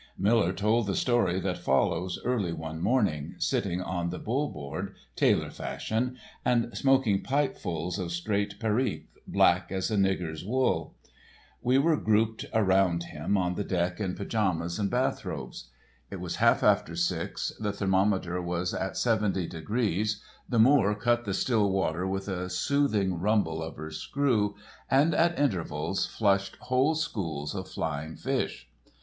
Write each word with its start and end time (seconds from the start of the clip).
Miller 0.17 0.51
told 0.51 0.87
the 0.87 0.95
story 0.95 1.39
that 1.39 1.59
follows 1.59 2.17
early 2.25 2.51
one 2.51 2.81
morning, 2.81 3.35
sitting 3.37 3.83
on 3.83 4.09
the 4.09 4.17
Bull 4.17 4.49
board, 4.49 4.95
tailor 5.15 5.51
fashion, 5.51 6.17
and 6.43 6.75
smoking 6.75 7.21
pipefuls 7.21 7.99
of 7.99 8.11
straight 8.11 8.59
perique, 8.59 9.09
black 9.27 9.71
as 9.71 9.91
a 9.91 9.95
nigger's 9.95 10.43
wool. 10.43 10.95
We 11.61 11.77
were 11.77 11.97
grouped 11.97 12.45
around 12.51 13.03
him 13.03 13.37
on 13.37 13.53
the 13.53 13.63
deck 13.63 13.99
in 13.99 14.15
pajamas 14.15 14.79
and 14.79 14.89
bath 14.89 15.23
robes. 15.23 15.69
It 16.09 16.19
was 16.19 16.37
half 16.37 16.63
after 16.63 16.95
six, 16.95 17.53
the 17.59 17.71
thermometer 17.71 18.41
was 18.41 18.73
at 18.73 18.97
70 18.97 19.45
degrees, 19.45 20.19
The 20.49 20.57
Moor 20.57 20.95
cut 20.95 21.25
the 21.25 21.33
still 21.35 21.69
water 21.69 22.07
with 22.07 22.27
a 22.27 22.49
soothing 22.49 23.19
rumble 23.19 23.61
of 23.61 23.75
her 23.75 23.91
screw, 23.91 24.55
and 24.89 25.13
at 25.13 25.37
intervals 25.37 26.07
flushed 26.07 26.55
whole 26.55 26.95
schools 26.95 27.53
of 27.53 27.69
flying 27.69 28.15
fish. 28.15 28.67